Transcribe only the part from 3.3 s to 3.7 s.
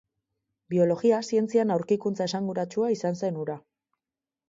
hura.